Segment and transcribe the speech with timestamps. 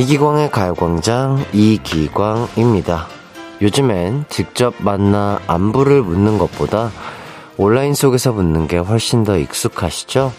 [0.00, 3.06] 이기광의 가요광장 이기광입니다.
[3.60, 6.90] 요즘엔 직접 만나 안부를 묻는 것보다
[7.58, 10.32] 온라인 속에서 묻는 게 훨씬 더 익숙하시죠?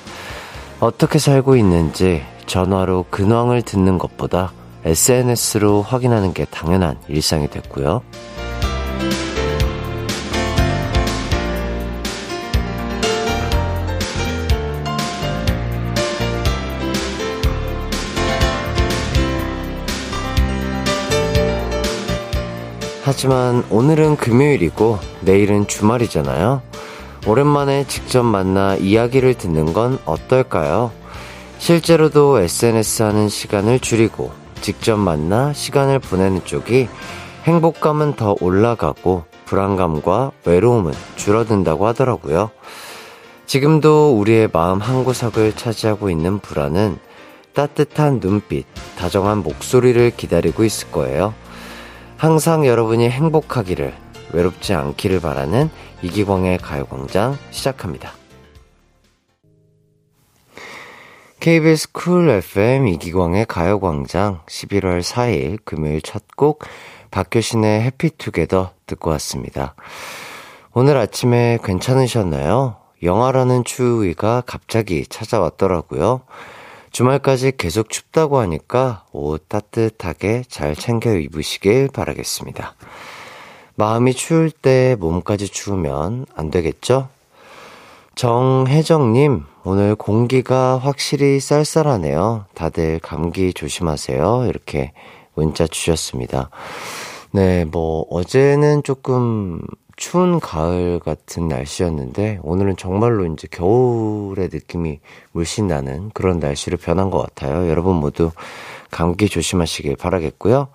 [0.80, 4.52] 어떻게 살고 있는지 전화로 근황을 듣는 것보다
[4.84, 8.02] SNS로 확인하는 게 당연한 일상이 됐고요.
[23.14, 26.62] 하지만 오늘은 금요일이고 내일은 주말이잖아요.
[27.28, 30.94] 오랜만에 직접 만나 이야기를 듣는 건 어떨까요?
[31.58, 36.88] 실제로도 SNS 하는 시간을 줄이고 직접 만나 시간을 보내는 쪽이
[37.44, 42.50] 행복감은 더 올라가고 불안감과 외로움은 줄어든다고 하더라고요.
[43.46, 46.98] 지금도 우리의 마음 한 구석을 차지하고 있는 불안은
[47.52, 48.66] 따뜻한 눈빛,
[48.98, 51.34] 다정한 목소리를 기다리고 있을 거예요.
[52.22, 53.96] 항상 여러분이 행복하기를,
[54.32, 55.72] 외롭지 않기를 바라는
[56.04, 58.12] 이기광의 가요광장 시작합니다.
[61.40, 66.64] KBS 쿨 FM 이기광의 가요광장 11월 4일 금요일 첫 곡
[67.10, 69.74] 박효신의 해피투게더 듣고 왔습니다.
[70.76, 72.76] 오늘 아침에 괜찮으셨나요?
[73.02, 76.22] 영화라는 추위가 갑자기 찾아왔더라고요.
[76.92, 82.76] 주말까지 계속 춥다고 하니까 옷 따뜻하게 잘 챙겨 입으시길 바라겠습니다.
[83.76, 87.08] 마음이 추울 때 몸까지 추우면 안 되겠죠?
[88.16, 92.46] 정혜정님, 오늘 공기가 확실히 쌀쌀하네요.
[92.54, 94.46] 다들 감기 조심하세요.
[94.48, 94.92] 이렇게
[95.34, 96.50] 문자 주셨습니다.
[97.32, 99.62] 네, 뭐, 어제는 조금
[100.02, 105.00] 추운 가을 같은 날씨였는데 오늘은 정말로 이제 겨울의 느낌이
[105.32, 107.70] 물씬 나는 그런 날씨로 변한 것 같아요.
[107.70, 108.32] 여러분 모두
[108.90, 110.70] 감기 조심하시길 바라겠고요.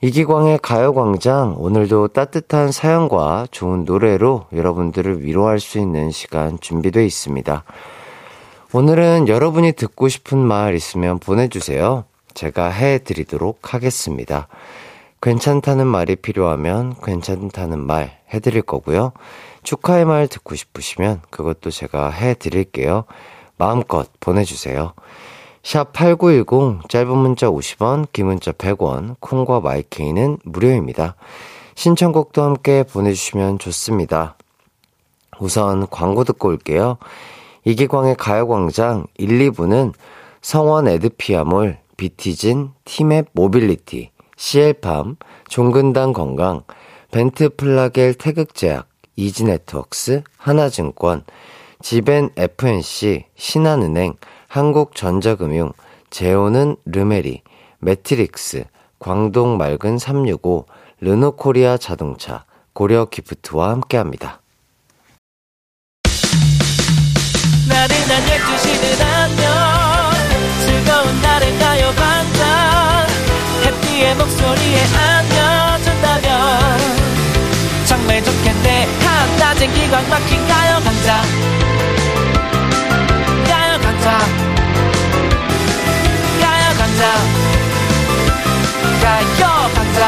[0.00, 7.64] 이기광의 가요광장 오늘도 따뜻한 사연과 좋은 노래로 여러분들을 위로할 수 있는 시간 준비되어 있습니다.
[8.72, 12.04] 오늘은 여러분이 듣고 싶은 말 있으면 보내주세요.
[12.34, 14.46] 제가 해드리도록 하겠습니다.
[15.22, 19.12] 괜찮다는 말이 필요하면 괜찮다는 말 해드릴 거고요.
[19.62, 23.04] 축하의 말 듣고 싶으시면 그것도 제가 해드릴게요.
[23.58, 24.92] 마음껏 보내주세요.
[25.62, 31.16] 샵 8910 짧은 문자 50원, 긴 문자 100원, 콩과 마이케이는 무료입니다.
[31.74, 34.36] 신청곡도 함께 보내주시면 좋습니다.
[35.40, 36.98] 우선 광고 듣고 올게요.
[37.64, 39.92] 이기광의 가요광장 1, 2부는
[40.40, 45.16] 성원 에드피아몰, 비티진, 티맵 모빌리티, CL팜,
[45.48, 46.62] 종근당 건강,
[47.10, 51.24] 벤트 플라겔 태극제약, 이지네트웍스, 하나증권,
[51.80, 54.14] 지벤 FNC, 신한은행,
[54.48, 55.72] 한국전자금융,
[56.10, 57.42] 제오는 르메리,
[57.78, 58.64] 매트릭스,
[58.98, 60.66] 광동 맑은 365,
[61.00, 64.40] 르노코리아 자동차, 고려 기프트와 함께합니다.
[67.68, 69.46] 나른한 12시는 안녕
[70.60, 71.92] 즐거운 날을 가요
[73.96, 76.30] 해피의 목소리에 안겨준다면
[77.86, 78.84] 정말 좋겠네.
[79.00, 81.22] 한낮엔 기광 막힌 가요 강장.
[83.46, 84.18] 가요 강장.
[86.40, 87.02] 가요 강장.
[89.02, 90.00] 가요 강장.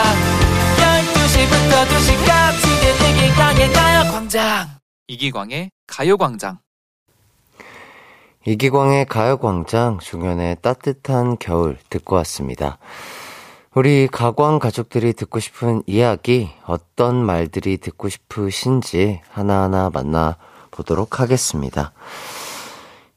[0.77, 2.63] 12시부터 2시까지
[3.17, 4.69] 이기광의 가요 광장.
[5.07, 6.59] 이기광의 가요광장.
[8.45, 12.79] 이기광의 가요광장 중연의 따뜻한 겨울 듣고 왔습니다.
[13.75, 21.93] 우리 가광 가족들이 듣고 싶은 이야기, 어떤 말들이 듣고 싶으신지 하나하나 만나보도록 하겠습니다.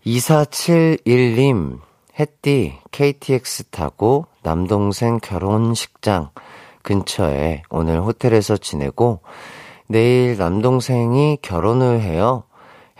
[0.05, 1.79] 2471님,
[2.19, 6.31] 햇띠 KTX 타고 남동생 결혼식장
[6.83, 9.21] 근처에 오늘 호텔에서 지내고
[9.87, 12.43] 내일 남동생이 결혼을 해요.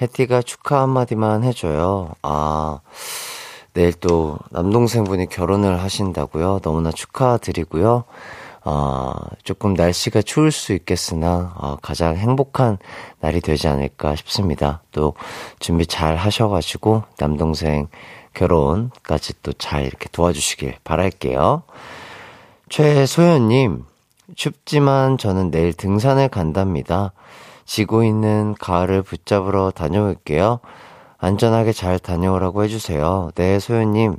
[0.02, 2.12] 혜띠가 축하 한마디만 해줘요.
[2.22, 2.80] 아,
[3.74, 6.60] 내일 또 남동생분이 결혼을 하신다고요.
[6.60, 8.04] 너무나 축하드리고요.
[8.64, 12.78] 아, 조금 날씨가 추울 수 있겠으나, 아, 가장 행복한
[13.20, 14.82] 날이 되지 않을까 싶습니다.
[14.92, 15.16] 또
[15.60, 17.88] 준비 잘 하셔가지고, 남동생
[18.34, 21.64] 결혼까지 또 잘 이렇게 도와주시길 바랄게요.
[22.70, 23.86] 최소연님,
[24.36, 27.14] 춥지만 저는 내일 등산을 간답니다.
[27.66, 30.60] 지고 있는 가을을 붙잡으러 다녀올게요.
[31.22, 33.30] 안전하게 잘 다녀오라고 해주세요.
[33.36, 34.18] 네, 소연님.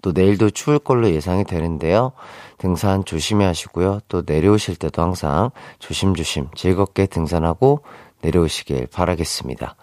[0.00, 2.12] 또 내일도 추울 걸로 예상이 되는데요.
[2.56, 4.00] 등산 조심히 하시고요.
[4.08, 5.50] 또 내려오실 때도 항상
[5.80, 7.82] 조심조심 즐겁게 등산하고
[8.22, 9.76] 내려오시길 바라겠습니다.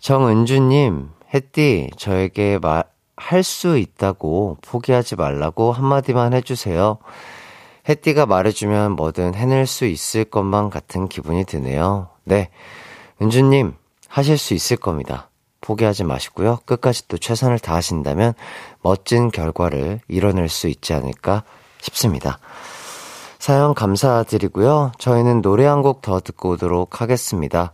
[0.00, 2.84] 정은주님, 햇띠, 저에게 말,
[3.16, 6.98] 할 수 있다고 포기하지 말라고 한마디만 해주세요.
[7.88, 12.08] 혜띠가 말해주면 뭐든 해낼 수 있을 것만 같은 기분이 드네요.
[12.24, 12.48] 네.
[13.20, 13.74] 은주님,
[14.10, 15.30] 하실 수 있을 겁니다.
[15.60, 16.58] 포기하지 마시고요.
[16.66, 18.34] 끝까지 또 최선을 다하신다면
[18.82, 21.44] 멋진 결과를 이뤄낼 수 있지 않을까
[21.80, 22.38] 싶습니다.
[23.38, 24.92] 사연 감사드리고요.
[24.98, 27.72] 저희는 노래 한 곡 더 듣고 오도록 하겠습니다.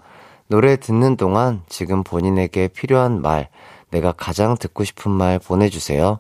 [0.49, 3.49] 노래 듣는 동안 지금 본인에게 필요한 말,
[3.91, 6.19] 내가 가장 듣고 싶은 말 보내주세요.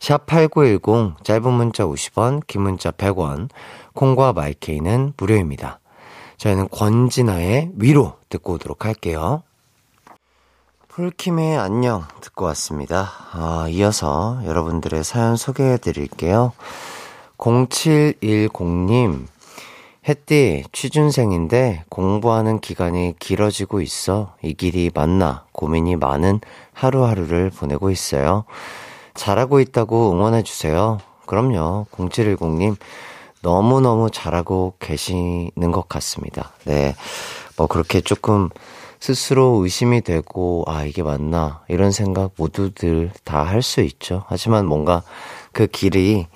[0.00, 3.48] 샵 8910, 짧은 문자 50원, 긴 문자 100원,
[3.94, 5.80] 콩과 마이케이는 무료입니다.
[6.38, 9.42] 저희는 권진아의 위로 듣고 오도록 할게요.
[10.98, 13.12] 폴킴의 안녕 듣고 왔습니다.
[13.30, 16.50] 아, 이어서 여러분들의 사연 소개해 드릴게요.
[17.36, 19.28] 0710님,
[20.08, 26.40] 햇띠, 취준생인데 공부하는 기간이 길어지고 있어 이 길이 맞나 고민이 많은
[26.72, 28.42] 하루하루를 보내고 있어요.
[29.14, 30.98] 잘하고 있다고 응원해 주세요.
[31.26, 31.86] 그럼요.
[31.92, 32.74] 0710님,
[33.42, 36.50] 너무너무 잘하고 계시는 것 같습니다.
[36.64, 36.96] 네.
[37.56, 38.48] 뭐 그렇게 조금
[39.00, 44.24] 스스로 의심이 되고, 아, 이게 맞나, 이런 생각 모두들 다 할 수 있죠.
[44.28, 45.02] 하지만 뭔가
[45.52, 46.26] 그 길이,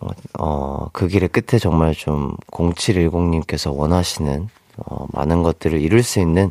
[0.00, 0.08] 어,
[0.38, 4.48] 어, 그 길의 끝에 정말 좀 0710님께서 원하시는,
[4.78, 6.50] 어, 많은 것들을 이룰 수 있는,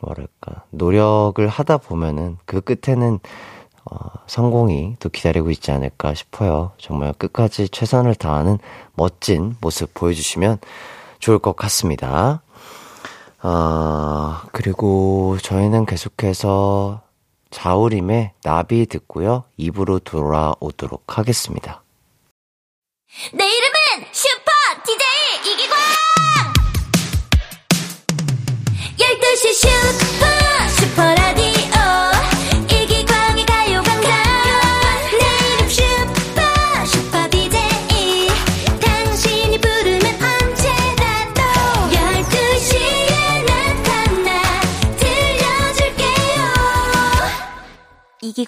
[0.00, 3.18] 뭐랄까, 노력을 하다 보면은 그 끝에는
[3.90, 6.72] 어, 성공이 또 기다리고 있지 않을까 싶어요.
[6.78, 8.58] 정말 끝까지 최선을 다하는
[8.94, 10.58] 멋진 모습 보여주시면
[11.20, 12.42] 좋을 것 같습니다.
[13.42, 17.02] 어, 그리고 저희는 계속해서
[17.50, 19.44] 자우림의 나비 듣고요.
[19.56, 21.82] 입으로 돌아오도록 하겠습니다.
[23.32, 24.52] 내 이름은 슈퍼
[24.84, 25.78] DJ 이기광!
[28.98, 30.07] 12시 슈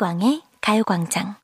[0.01, 1.35] 이기광의 가요광장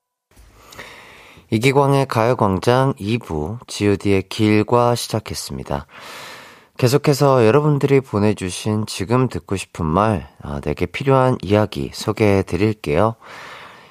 [1.50, 5.86] 이기광의 가요광장 2부 GOD의 길과 시작했습니다.
[6.78, 13.16] 계속해서 여러분들이 보내주신 지금 듣고 싶은 말, 아, 내게 필요한 이야기 소개해 드릴게요.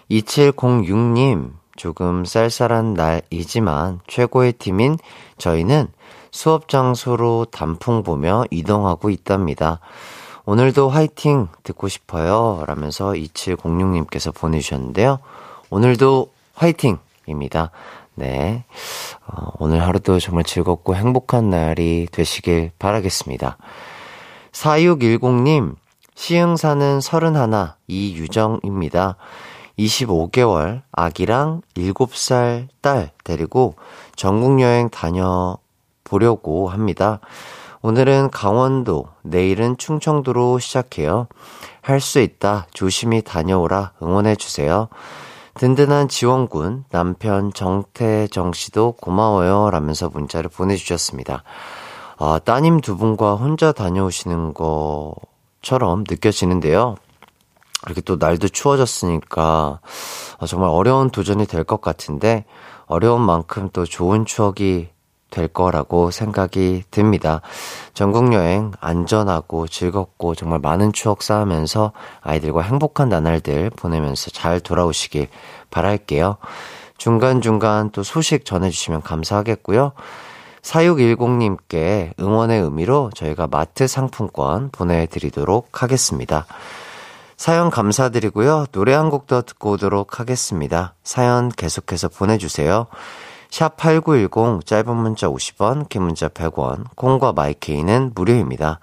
[0.10, 4.98] 2706님, 조금 쌀쌀한 날이지만 최고의 팀인
[5.38, 5.90] 저희는
[6.32, 9.80] 수업 장소로 단풍 보며 이동하고 있답니다.
[10.46, 12.64] 오늘도 화이팅 듣고 싶어요.
[12.68, 15.20] 라면서 2706님께서 보내주셨는데요.
[15.72, 17.72] 오늘도 화이팅입니다.
[18.14, 18.64] 네.
[19.28, 23.58] 어, 오늘 하루도 정말 즐겁고 행복한 날이 되시길 바라겠습니다.
[24.52, 25.76] 4610님,
[26.14, 29.18] 시흥 사는 31 이유정입니다.
[29.78, 33.76] 25개월 아기랑 7살 딸 데리고
[34.16, 37.20] 전국 여행 다녀보려고 합니다.
[37.90, 41.28] 오늘은 강원도, 내일은 충청도로 시작해요.
[41.84, 42.66] 할 수 있다.
[42.74, 43.92] 조심히 다녀오라.
[44.02, 44.88] 응원해주세요.
[45.54, 49.70] 든든한 지원군, 남편 정태정 씨도 고마워요.
[49.70, 51.44] 라면서 문자를 보내주셨습니다.
[52.18, 56.96] 아, 따님 두 분과 혼자 다녀오시는 것처럼 느껴지는데요.
[57.86, 59.80] 이렇게 또 날도 추워졌으니까
[60.40, 62.46] 아, 정말 어려운 도전이 될 것 같은데
[62.88, 64.95] 어려운 만큼 또 좋은 추억이
[65.30, 67.42] 될 거라고 생각이 듭니다.
[67.94, 71.92] 전국 여행 안전하고 즐겁고 정말 많은 추억 쌓으면서
[72.22, 75.28] 아이들과 행복한 나날들 보내면서 잘 돌아오시길
[75.72, 76.38] 바랄게요.
[76.98, 79.92] 중간중간 또 소식 전해주시면 감사하겠고요.
[80.62, 86.46] 4610님께 응원의 의미로 저희가 마트 상품권 보내드리도록 하겠습니다.
[87.38, 88.68] 사연 감사드리고요.
[88.72, 90.94] 노래 한 곡 더 듣고 오도록 하겠습니다.
[91.04, 92.88] 사연 계속해서 보내주세요.
[93.50, 98.80] 샵8910 짧은 문자 50원, 긴 문자 100원, 콩과 마이케이는 무료입니다.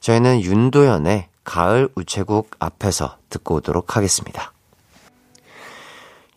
[0.00, 4.52] 저희는 윤도현의 가을 우체국 앞에서 듣고 오도록 하겠습니다.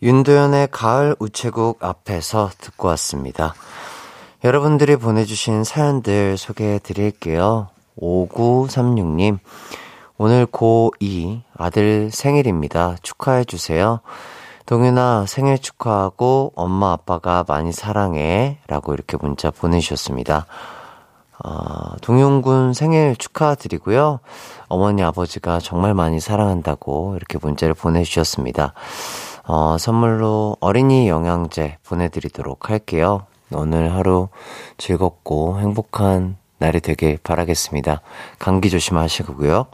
[0.01, 3.53] 윤도현의 가을 우체국 앞에서 듣고 왔습니다.
[4.43, 7.69] 여러분들이 보내주신 사연들 소개해 드릴게요.
[7.97, 9.39] 5936님,
[10.17, 12.97] 오늘 고2 아들 생일입니다.
[13.01, 14.01] 축하해 주세요.
[14.65, 20.45] 동윤아 생일 축하하고 엄마 아빠가 많이 사랑해 라고 이렇게 문자 보내주셨습니다.
[21.43, 24.19] 아, 동윤군 생일 축하드리고요.
[24.69, 28.73] 어머니 아버지가 정말 많이 사랑한다고 이렇게 문자를 보내주셨습니다.
[29.45, 33.25] 어, 선물로 어린이 영양제 보내드리도록 할게요.
[33.51, 34.29] 오늘 하루
[34.77, 38.01] 즐겁고 행복한 날이 되길 바라겠습니다.
[38.39, 39.65] 감기 조심하시고요.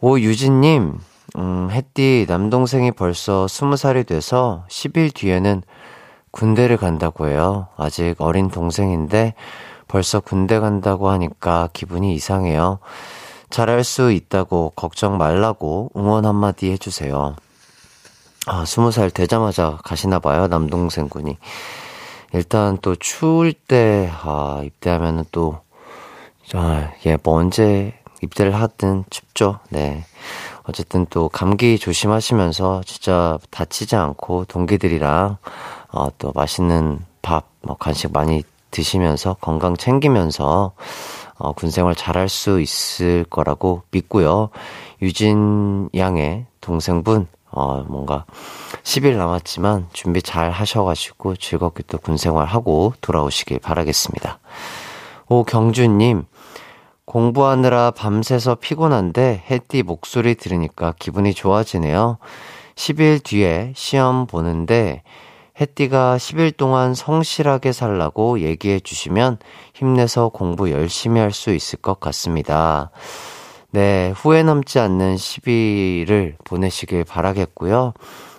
[0.00, 1.00] 오유진님,
[1.36, 5.62] 음, 햇띠 남동생이 벌써 20살이 돼서 10일 뒤에는
[6.30, 7.68] 군대를 간다고 해요.
[7.76, 9.34] 아직 어린 동생인데
[9.88, 12.78] 벌써 군대 간다고 하니까 기분이 이상해요.
[13.50, 17.36] 잘할 수 있다고 걱정 말라고 응원 한마디 해주세요.
[18.46, 21.36] 아, 20살 되자마자 가시나 봐요, 남동생 군이.
[22.32, 25.60] 일단 또 추울 때, 아, 입대하면은 또,
[26.54, 29.60] 아, 예, 뭐 언제 입대를 하든 춥죠.
[29.70, 30.04] 네.
[30.68, 35.36] 어쨌든 또 감기 조심하시면서 진짜 다치지 않고 동기들이랑
[35.92, 40.72] 어, 또 맛있는 밥, 뭐 간식 많이 드시면서 건강 챙기면서
[41.38, 44.50] 어, 군 생활 잘할 수 있을 거라고 믿고요.
[45.02, 48.24] 유진 양의 동생분, 어, 뭔가
[48.82, 54.38] 10일 남았지만 준비 잘 하셔가지고 즐겁게 또 군 생활 하고 돌아오시길 바라겠습니다.
[55.28, 56.24] 오경주님,
[57.06, 62.18] 공부하느라 밤새서 피곤한데 햇띠 목소리 들으니까 기분이 좋아지네요.
[62.74, 65.02] 10일 뒤에 시험 보는데
[65.58, 69.38] 햇띠가 10일 동안 성실하게 살라고 얘기해 주시면
[69.72, 72.90] 힘내서 공부 열심히 할 수 있을 것 같습니다.
[73.70, 77.94] 네, 후회 남지 않는 10일을 보내시길 바라겠고요.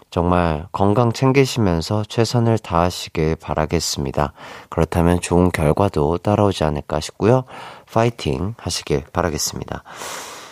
[0.10, 4.34] 정말 건강 챙기시면서 최선을 다하시길 바라겠습니다.
[4.70, 7.44] 그렇다면 좋은 결과도 따라오지 않을까 싶고요.
[7.92, 9.84] 파이팅 하시길 바라겠습니다.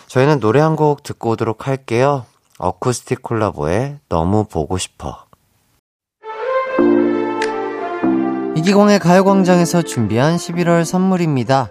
[0.08, 2.24] 저희는 노래 한 곡 듣고 오도록 할게요.
[2.58, 5.24] 어쿠스틱 콜라보의 너무 보고 싶어.
[8.56, 11.70] 이기광의 가요광장에서 준비한 11월 선물입니다.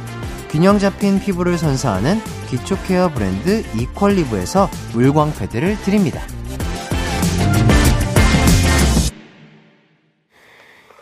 [0.51, 6.19] 균형 잡힌 피부를 선사하는 기초 케어 브랜드 이퀄리브에서 물광 패드를 드립니다.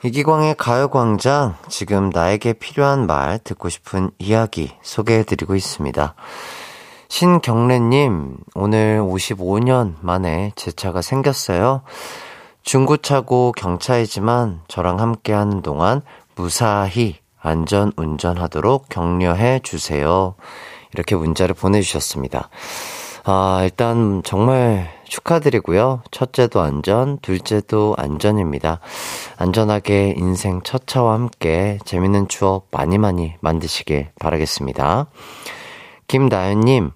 [0.04, 6.14] 이기광의 가요광장, 지금 나에게 필요한 말, 듣고 싶은 이야기 소개해드리고 있습니다.
[7.08, 11.82] 신경래님, 오늘 55년 만에 제 차가 생겼어요.
[12.62, 16.04] 중고차고 경차이지만 저랑 함께 하는 동안
[16.36, 20.36] 무사히 안전 운전하도록 격려해 주세요.
[20.94, 22.50] 이렇게 문자를 보내주셨습니다.
[23.24, 26.02] 아, 일단 정말 축하드리고요.
[26.12, 28.80] 첫째도 안전, 둘째도 안전입니다.
[29.38, 35.08] 안전하게 인생 첫 차와 함께 재밌는 추억 많이 많이 만드시길 바라겠습니다.
[36.08, 36.92] 김나연님,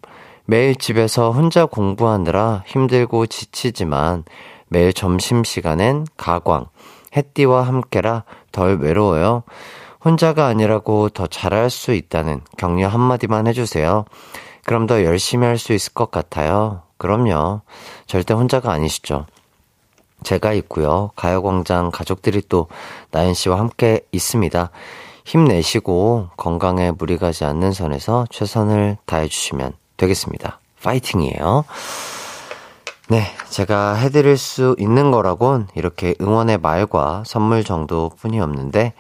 [0.45, 4.23] 매일 집에서 혼자 공부하느라 힘들고 지치지만
[4.67, 6.65] 매일 점심시간엔 가광,
[7.15, 9.43] 햇띠와 함께라 덜 외로워요.
[10.03, 14.05] 혼자가 아니라고 더 잘할 수 있다는 격려 한마디만 해주세요.
[14.65, 16.83] 그럼 더 열심히 할 수 있을 것 같아요.
[16.97, 17.61] 그럼요.
[18.05, 19.25] 절대 혼자가 아니시죠.
[20.23, 21.11] 제가 있고요.
[21.15, 22.67] 가요광장 가족들이 또
[23.11, 24.69] 나연 씨와 함께 있습니다.
[25.25, 30.59] 힘내시고 건강에 무리 가지 않는 선에서 최선을 다해주시면 되겠습니다.
[30.81, 31.65] 파이팅이에요.
[33.09, 38.93] 네, 제가 해드릴 수 있는 거라곤 이렇게 응원의 말과 선물 정도 뿐이 없는데,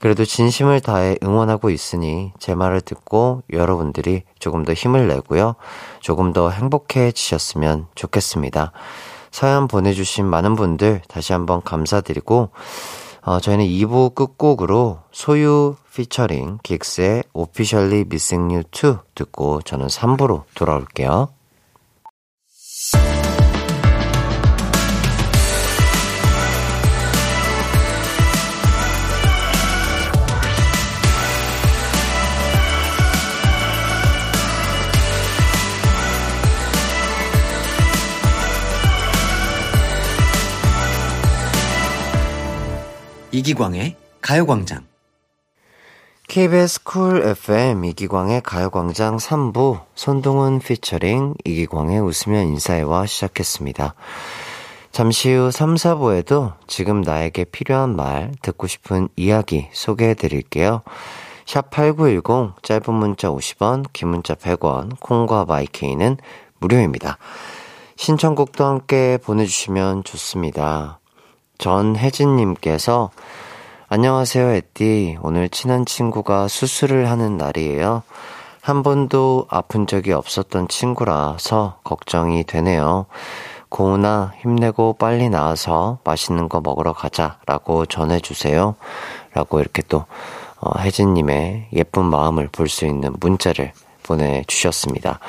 [0.00, 5.56] 그래도 진심을 다해 응원하고 있으니 제 말을 듣고 여러분들이 조금 더 힘을 내고요.
[6.00, 8.72] 조금 더 행복해지셨으면 좋겠습니다.
[9.30, 12.48] 사연 보내주신 많은 분들 다시 한번 감사드리고,
[13.22, 21.28] 어, 저희는 2부 끝곡으로 소유 피처링 긱스의 Officially Missing You 2 듣고 저는 3부로 돌아올게요.
[43.40, 44.84] 이기광의 가요광장.
[46.28, 53.94] KBS 쿨 FM 이기광의 가요광장 3부 손동운 피처링 이기광의 웃으며 인사해와 시작했습니다.
[54.92, 60.82] 잠시 후 3, 4부에도 지금 나에게 필요한 말, 듣고 싶은 이야기 소개해 드릴게요.
[61.46, 66.18] 샵8910 짧은 문자 50원, 긴 문자 100원, 콩과 마이케이는
[66.58, 67.16] 무료입니다.
[67.96, 70.99] 신청곡도 함께 보내주시면 좋습니다.
[71.60, 73.10] 전혜진님께서
[73.88, 75.18] 안녕하세요, 에띠.
[75.20, 78.02] 오늘 친한 친구가 수술을 하는 날이에요.
[78.62, 83.04] 한 번도 아픈 적이 없었던 친구라서 걱정이 되네요.
[83.68, 88.74] 고은아, 힘내고 빨리 나와서 맛있는 거 먹으러 가자 라고 전해주세요.
[89.34, 90.06] 라고 이렇게 또,
[90.60, 93.72] 어, 혜진님의 예쁜 마음을 볼 수 있는 문자를
[94.04, 95.20] 보내주셨습니다.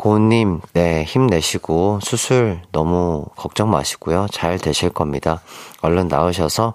[0.00, 4.28] 고은님, 네, 힘내시고 수술 너무 걱정 마시고요.
[4.32, 5.42] 잘 되실 겁니다.
[5.82, 6.72] 얼른 나으셔서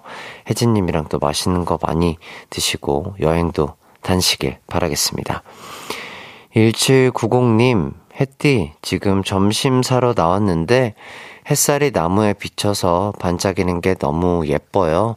[0.48, 2.18] 혜진님이랑 또 맛있는 거 많이
[2.50, 5.42] 드시고 여행도 다니시길 바라겠습니다.
[6.54, 10.94] 1790님, 햇띠, 지금 점심 사러 나왔는데
[11.50, 15.16] 햇살이 나무에 비쳐서 반짝이는 게 너무 예뻐요.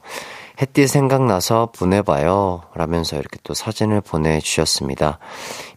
[0.59, 2.63] 햇띠 생각나서 보내봐요.
[2.73, 5.19] 라면서 이렇게 또 사진을 보내주셨습니다.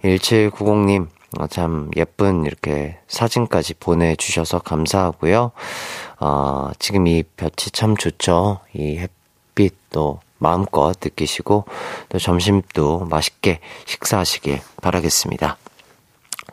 [0.03, 1.09] 1790님,
[1.39, 5.53] 어, 참 예쁜 이렇게 사진까지 보내주셔서 감사하고요.
[6.21, 8.61] 어, 지금 이 볕이 참 좋죠.
[8.75, 11.65] 이 햇빛도 마음껏 느끼시고
[12.09, 15.57] 또 점심도 맛있게 식사하시길 바라겠습니다.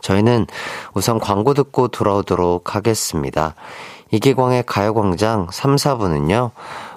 [0.00, 0.46] 저희는
[0.94, 3.54] 우선 광고 듣고 돌아오도록 하겠습니다.
[4.12, 6.50] 이기광의 가요광장 3, 4부는요,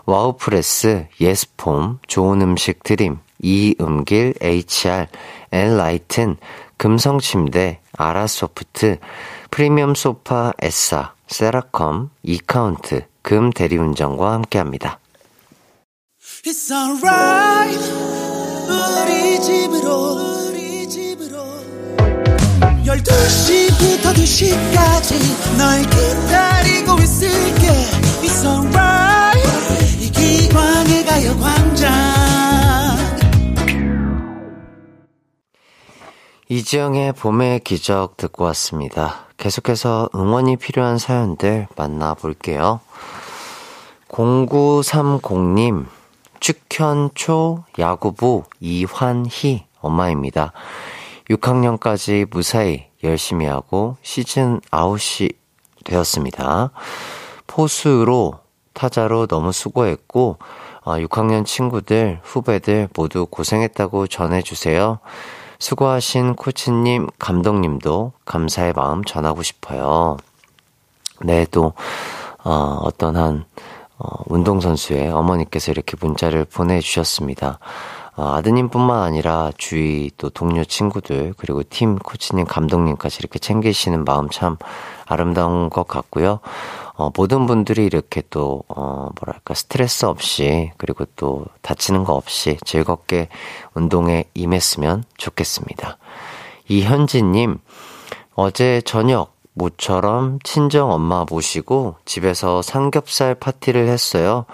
[0.06, 5.08] 와우프레스, 예스폼, 좋은 음식 드림, 이음길, HR,
[5.52, 6.38] 엔라이튼,
[6.78, 9.00] 금성침대, 아라소프트,
[9.52, 15.00] 프리미엄 소파, 에싸, 세라컴, 이카운트, 금 대리운전과 함께합니다.
[16.46, 17.80] It's alright,
[18.70, 20.34] 우리 집으로
[22.94, 27.68] 12시부터 2시까지 널 기다리고 있을게.
[28.22, 29.24] It's alright.
[30.00, 32.53] 이기광의 가요광장
[36.56, 39.26] 이지영의 봄의 기적 듣고 왔습니다.
[39.38, 42.80] 계속해서 응원이 필요한 사연들 만나볼게요.
[44.10, 45.88] 0930님,
[46.40, 50.54] 축현초 야구부 이환희 엄마입니다.
[51.28, 55.30] 6학년까지 무사히 열심히 하고 시즌 아웃이
[55.84, 56.70] 되었습니다.
[57.48, 58.42] 포수로
[58.74, 60.38] 타자로 너무 수고했고
[60.84, 65.00] 6학년 어, 친구들, 후배들 모두 고생했다고 전해주세요.
[65.64, 70.18] 수고하신 코치님, 감독님도 감사의 마음 전하고 싶어요.
[71.22, 71.72] 네, 또,
[72.44, 73.46] 어, 어떤 한,
[73.98, 77.60] 어, 운동선수의 어머니께서 이렇게 문자를 보내주셨습니다.
[78.18, 84.58] 어, 아드님뿐만 아니라 주위 또 동료 친구들 그리고 팀 코치님 감독님까지 이렇게 챙기시는 마음 참
[85.06, 86.42] 아름다운 것 같고요.
[86.96, 93.30] 어, 모든 분들이 이렇게 또, 어, 뭐랄까, 스트레스 없이, 그리고 또 다치는 거 없이 즐겁게
[93.74, 95.98] 운동에 임했으면 좋겠습니다.
[96.68, 97.60] 이현지님,
[98.36, 104.46] 어제 저녁, 모처럼 친정 엄마 모시고 집에서 삼겹살 파티를 했어요.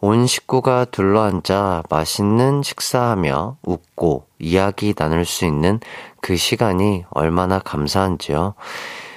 [0.00, 5.80] 온 식구가 둘러앉아 맛있는 식사하며 웃고 이야기 나눌 수 있는
[6.20, 8.54] 그 시간이 얼마나 감사한지요.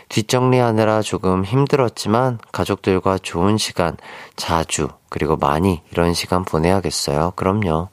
[0.10, 3.96] 뒷정리하느라 조금 힘들었지만 가족들과 좋은 시간
[4.36, 7.34] 자주 그리고 많이 이런 시간 보내야겠어요.
[7.36, 7.90] 그럼요.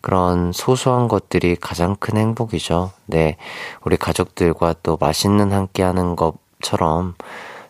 [0.00, 2.92] 그런 소소한 것들이 가장 큰 행복이죠.
[3.06, 3.36] 네.
[3.84, 7.14] 우리 가족들과 또 맛있는 함께 하는 것처럼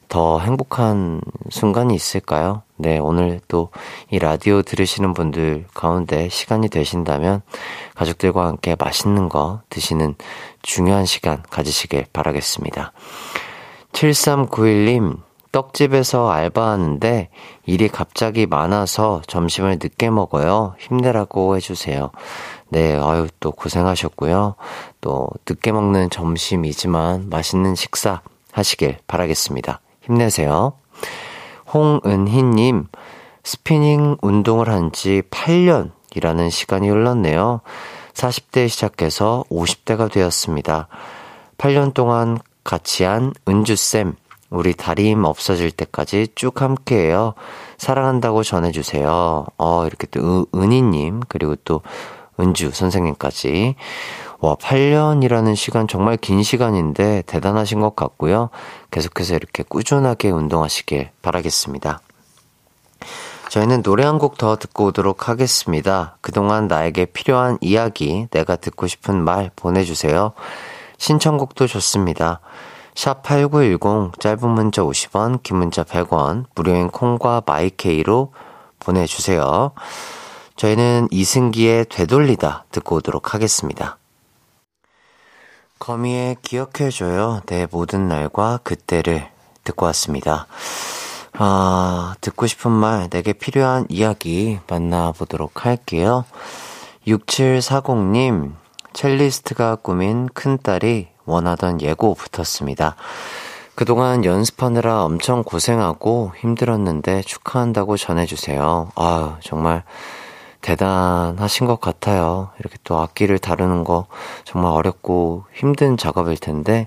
[0.09, 2.63] 더 행복한 순간이 있을까요?
[2.77, 3.71] 네, 오늘 또
[4.11, 7.43] 이 라디오 들으시는 분들 가운데 시간이 되신다면
[7.95, 10.17] 가족들과 함께 맛있는 거 드시는
[10.63, 12.93] 중요한 시간 가지시길 바라겠습니다.
[13.93, 15.19] 7391님,
[15.53, 17.29] 떡집에서 알바하는데
[17.67, 20.75] 일이 갑자기 많아서 점심을 늦게 먹어요.
[20.79, 22.11] 힘내라고 해주세요.
[22.69, 24.55] 네, 아유, 또 고생하셨고요.
[25.01, 28.23] 또 늦게 먹는 점심이지만 맛있는 식사
[28.53, 29.81] 하시길 바라겠습니다.
[30.03, 30.75] 힘내세요.
[31.73, 32.87] 홍은희님,
[33.43, 37.61] 스피닝 운동을 한 지 8년이라는 시간이 흘렀네요.
[38.15, 40.89] 40대 시작해서 50대가 되었습니다.
[41.59, 44.15] 8년 동안 같이 한 은주쌤,
[44.51, 47.35] 우리 다리힘 없어질 때까지 쭉 함께해요.
[47.79, 49.47] 사랑한다고 전해주세요.
[49.59, 51.83] 어, 이렇게 또 은희님, 그리고 또
[52.39, 53.77] 은주 선생님까지.
[54.41, 58.49] 와, 8년이라는 시간 정말 긴 시간인데 대단하신 것 같고요.
[58.91, 62.01] 계속해서 이렇게 꾸준하게 운동하시길 바라겠습니다.
[63.51, 66.17] 저희는 노래 한 곡 더 듣고 오도록 하겠습니다.
[66.21, 70.33] 그동안 나에게 필요한 이야기, 내가 듣고 싶은 말 보내주세요.
[71.01, 72.41] 신청곡도 좋습니다.
[72.95, 78.33] 샵 8910 짧은 문자 50원, 긴 문자 100원, 무료인 콩과 마이케이로
[78.79, 79.73] 보내주세요.
[80.57, 83.97] 저희는 이승기의 되돌리다 듣고 오도록 하겠습니다.
[85.79, 87.41] 거미의 기억해줘요.
[87.47, 89.27] 내 모든 날과 그때를
[89.65, 90.47] 듣고 왔습니다.
[91.33, 96.27] 아, 듣고 싶은 말, 내게 필요한 이야기 만나보도록 할게요.
[97.07, 98.53] 6740님,
[98.93, 102.97] 첼리스트가 꾸민 큰딸이 원하던 예고 붙었습니다.
[103.75, 108.91] 그동안 연습하느라 엄청 고생하고 힘들었는데 축하한다고 전해주세요.
[108.95, 109.85] 아 정말
[110.61, 112.51] 대단하신 것 같아요.
[112.59, 114.07] 이렇게 또 악기를 다루는 거
[114.45, 116.87] 정말 어렵고 힘든 작업일 텐데,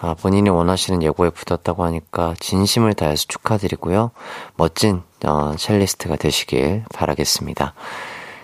[0.00, 4.10] 아, 본인이 원하시는 예고에 붙었다고 하니까 진심을 다해서 축하드리고요.
[4.56, 7.74] 멋진, 어, 첼리스트가 되시길 바라겠습니다.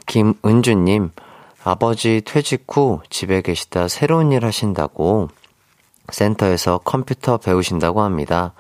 [0.07, 1.11] 김은주님,
[1.63, 5.29] 아버지 퇴직 후 집에 계시다 새로운 일 하신다고
[6.11, 8.55] 센터에서 컴퓨터 배우신다고 합니다.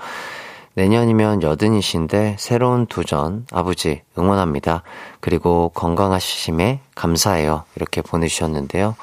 [0.75, 4.83] 내년이면 여든이신데 새로운 도전 아버지 응원합니다.
[5.19, 7.65] 그리고 건강하시심에 감사해요.
[7.75, 8.95] 이렇게 보내주셨는데요.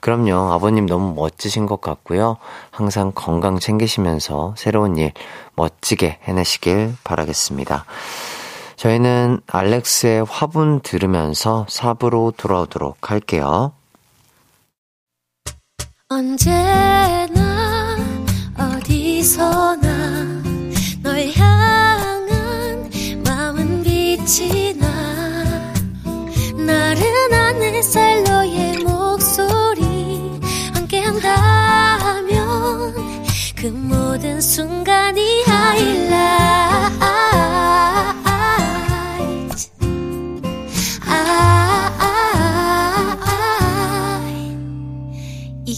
[0.00, 0.52] 그럼요.
[0.52, 2.38] 아버님 너무 멋지신 것 같고요.
[2.70, 5.12] 항상 건강 챙기시면서 새로운 일
[5.56, 7.84] 멋지게 해내시길 바라겠습니다.
[8.80, 13.74] 저희는 알렉스의 화분 들으면서 4부로 돌아오도록 할게요.
[16.08, 17.28] 언제나
[18.56, 19.86] 어디서나
[21.02, 22.90] 널 향한
[23.22, 24.88] 마음은 빛이 나
[26.56, 30.40] 나른한 햇살 너의 목소리
[30.72, 32.30] 함께한다면
[33.56, 36.90] 그 모든 순간이 하이라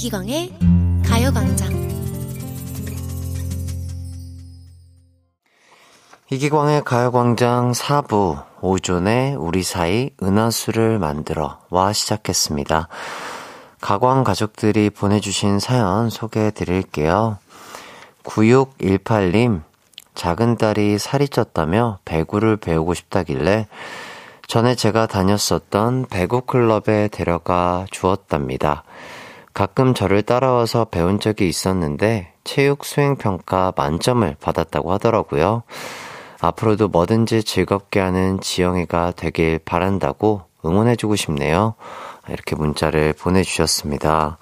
[0.03, 0.53] 이기광의
[1.07, 1.71] 가요광장
[6.29, 12.89] 이기광의 가요광장 4부 오존의 우리 사이 은하수를 만들어 와 시작했습니다.
[13.81, 17.39] 가광 가족들이 보내주신 사연 소개해 드릴게요.
[18.25, 19.63] 9618님,
[20.17, 23.69] 작은 딸이 살이 쪘다며 배구를 배우고 싶다길래
[24.49, 28.83] 전에 제가 다녔었던 배구 클럽에 데려가 주었답니다.
[29.55, 35.63] 가끔 저를 따라와서 배운 적이 있었는데 체육 수행 평가 만점을 받았다고 하더라고요.
[36.41, 41.75] 앞으로도 뭐든지 즐겁게 하는 지영이가 되길 바란다고 응원해주고 싶네요.
[42.29, 44.39] 이렇게 문자를 보내주셨습니다.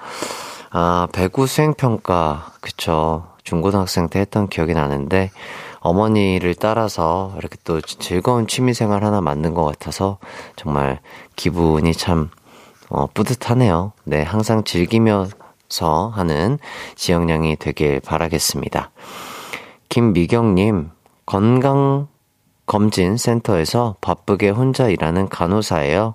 [0.71, 3.27] 아, 배구 수행평가, 그쵸.
[3.43, 5.31] 중고등학생 때 했던 기억이 나는데,
[5.81, 10.19] 어머니를 따라서 이렇게 또 즐거운 취미생활 하나 만든 것 같아서
[10.57, 11.01] 정말
[11.37, 12.31] 기분이 참,
[12.91, 13.93] 어, 뿌듯하네요.
[14.05, 16.59] 네, 항상 즐기면서 하는
[16.97, 18.91] 지영양이 되길 바라겠습니다.
[19.89, 20.91] 김미경님,
[21.25, 22.09] 건강
[22.67, 26.15] 검진 센터에서 바쁘게 혼자 일하는 간호사예요.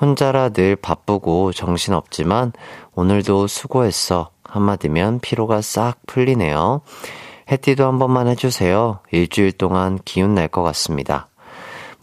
[0.00, 2.52] 혼자라 늘 바쁘고 정신 없지만
[2.94, 4.30] 오늘도 수고했어.
[4.44, 6.82] 한마디면 피로가 싹 풀리네요.
[7.50, 9.00] 해띠도 한 번만 해주세요.
[9.10, 11.28] 일주일 동안 기운 날 것 같습니다.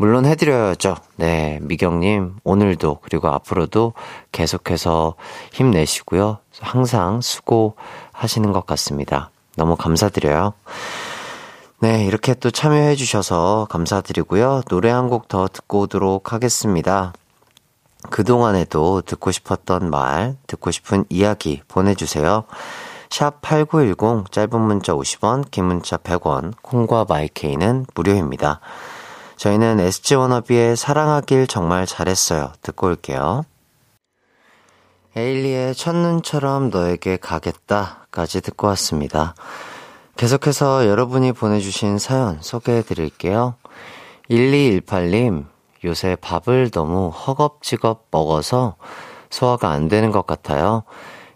[0.02, 0.96] 물론 해드려야죠.
[1.18, 3.94] 네, 미경님, 오늘도, 그리고 앞으로도
[4.32, 5.14] 계속해서
[5.54, 6.40] 힘내시고요.
[6.60, 9.30] 항상 수고하시는 것 같습니다.
[9.56, 10.54] 너무 감사드려요.
[11.82, 14.64] 네, 이렇게 또 참여해 주셔서 감사드리고요.
[14.70, 17.14] 노래 한 곡 더 듣고 오도록 하겠습니다.
[18.10, 22.46] 그동안에도 듣고 싶었던 말, 듣고 싶은 이야기 보내주세요.
[23.12, 28.62] 샵 8910, 짧은 문자 50원, 긴 문자 100원, 콩과 마이케이는 무료입니다.
[29.42, 32.52] 저희는 SG 워너비의 사랑하길 정말 잘했어요.
[32.62, 33.44] 듣고 올게요.
[35.16, 39.34] 에일리의 첫눈처럼 너에게 가겠다까지 듣고 왔습니다.
[40.16, 43.56] 계속해서 여러분이 보내주신 사연 소개해 드릴게요.
[44.30, 45.46] 1218님,
[45.86, 48.76] 요새 밥을 너무 허겁지겁 먹어서
[49.32, 50.84] 소화가 안 되는 것 같아요.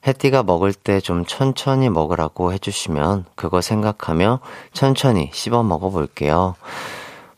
[0.06, 4.42] 해띠가 먹을 때 좀 천천히 먹으라고 해주시면 그거 생각하며
[4.74, 6.54] 천천히 씹어 먹어볼게요.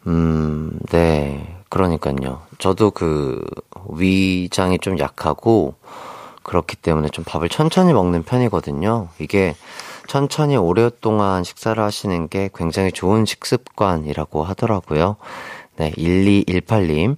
[0.07, 1.55] 음, 네.
[1.69, 2.41] 그러니까요.
[2.59, 3.43] 저도 그
[3.89, 5.75] 위장이 좀 약하고
[6.43, 9.09] 그렇기 때문에 좀 밥을 천천히 먹는 편이거든요.
[9.19, 9.53] 이게
[10.07, 15.17] 천천히 오랫동안 식사를 하시는 게 굉장히 좋은 식습관이라고 하더라고요.
[15.75, 17.17] 네, 1218님.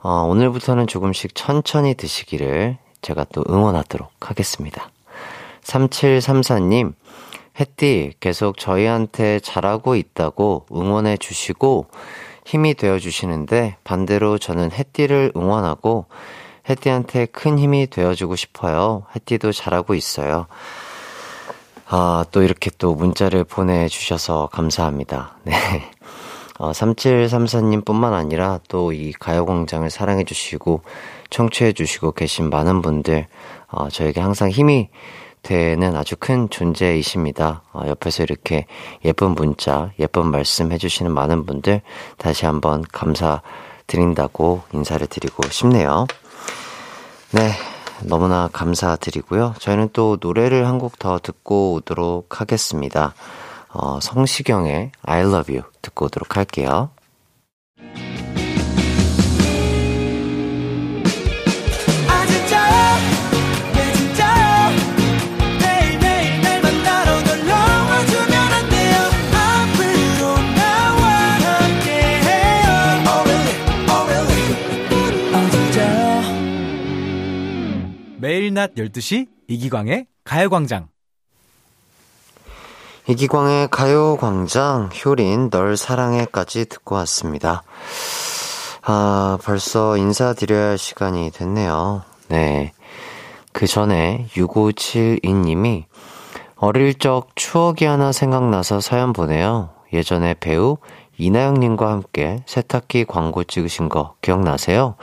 [0.00, 4.90] 어, 오늘부터는 조금씩 천천히 드시기를 제가 또 응원하도록 하겠습니다.
[5.64, 6.92] 3734님,
[7.60, 11.86] 햇띠 계속 저희한테 잘하고 있다고 응원해 주시고
[12.44, 16.06] 힘이 되어 주시는데 반대로 저는 햇띠를 응원하고
[16.68, 19.04] 햇띠한테 큰 힘이 되어 주고 싶어요.
[19.16, 20.46] 햇띠도 잘하고 있어요.
[21.86, 25.36] 아, 또 이렇게 또 문자를 보내주셔서 감사합니다.
[25.44, 25.54] 네.
[26.58, 30.82] 어, 3734님 뿐만 아니라 또 이 가요광장을 사랑해주시고
[31.30, 33.26] 청취해주시고 계신 많은 분들,
[33.68, 34.90] 어, 저에게 항상 힘이
[35.48, 37.62] 되는 아주 큰 존재이십니다.
[37.72, 38.66] 어, 옆에서 이렇게
[39.06, 41.80] 예쁜 문자, 예쁜 말씀 해주시는 많은 분들
[42.18, 46.06] 다시 한번 감사드린다고 인사를 드리고 싶네요.
[47.30, 47.50] 네.
[48.02, 49.54] 너무나 감사드리고요.
[49.58, 53.14] 저희는 또 노래를 한 곡 더 듣고 오도록 하겠습니다.
[53.72, 56.90] 어, 성시경의 I love you 듣고 오도록 할게요.
[78.68, 80.88] 낮 12시 이기광의 가요광장.
[83.06, 87.62] 이기광의 가요광장, 효린, 널 사랑해까지 듣고 왔습니다.
[88.82, 92.02] 아, 벌써 인사드려야 할 시간이 됐네요.
[92.28, 92.72] 네.
[93.52, 95.84] 그 전에 6572님이
[96.56, 99.70] 어릴 적 추억이 하나 생각나서 사연 보내요.
[99.92, 100.76] 예전에 배우
[101.16, 104.96] 이나영님과 함께 세탁기 광고 찍으신 거 기억나세요?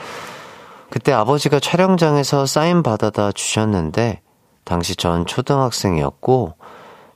[0.90, 4.22] 그때 아버지가 촬영장에서 사인 받아다 주셨는데,
[4.64, 6.56] 당시 전 초등학생이었고,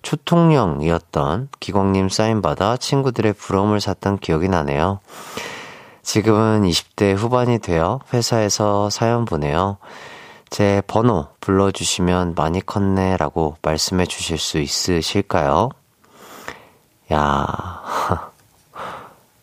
[0.01, 4.99] 초통령이었던 기광님 사인 받아 친구들의 부러움을 샀던 기억이 나네요.
[6.01, 9.77] 지금은 20대 후반이 되어 회사에서 사연 보내요.
[10.49, 15.69] 제 번호 불러주시면 많이 컸네 라고 말씀해 주실 수 있으실까요?
[17.13, 17.83] 야,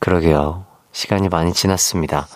[0.00, 0.64] 그러게요.
[0.92, 2.26] 시간이 많이 지났습니다.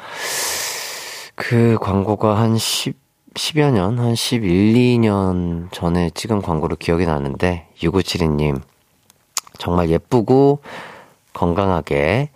[1.43, 2.95] 그 광고가 한 10,
[3.33, 8.61] 10여 년, 한 11, 2년 전에 찍은 광고로 기억이 나는데, 6972님,
[9.57, 10.61] 정말 예쁘고
[11.33, 12.29] 건강하게,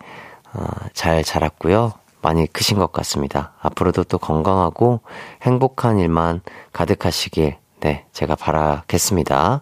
[0.53, 1.93] 어, 잘 자랐고요.
[2.23, 3.53] 많이 크신 것 같습니다.
[3.61, 5.01] 앞으로도 또 건강하고
[5.43, 6.41] 행복한 일만
[6.73, 9.61] 가득하시길, 네, 제가 바라겠습니다.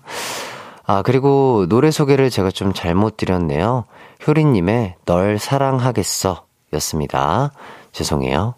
[0.85, 3.83] 아, 그리고 노래 소개를 제가 좀 잘못 드렸네요.
[4.25, 7.51] 효리님의 널 사랑하겠어 였습니다.
[7.91, 8.55] 죄송해요.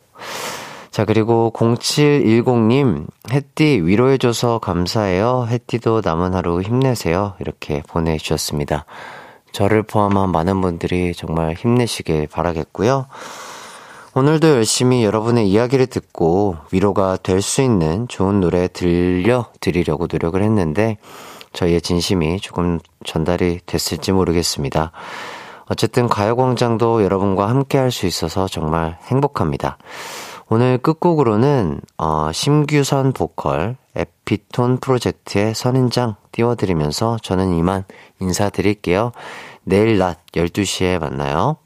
[0.95, 5.45] 자, 그리고 0710님, 햇띠 위로해줘서 감사해요.
[5.49, 7.33] 햇띠도 남은 하루 힘내세요.
[7.41, 8.85] 이렇게 보내주셨습니다.
[9.51, 13.07] 저를 포함한 많은 분들이 정말 힘내시길 바라겠고요.
[14.13, 20.97] 오늘도 열심히 여러분의 이야기를 듣고 위로가 될 수 있는 좋은 노래 들려드리려고 노력을 했는데,
[21.51, 24.93] 저희의 진심이 조금 전달이 됐을지 모르겠습니다.
[25.65, 29.77] 어쨌든 가요광장도 여러분과 함께 할 수 있어서 정말 행복합니다.
[30.47, 37.83] 오늘 끝곡으로는 어, 심규선 보컬 에피톤 프로젝트의 선인장 띄워드리면서 저는 이만
[38.19, 39.11] 인사드릴게요.
[39.63, 41.57] 내일 낮 12시에 만나요.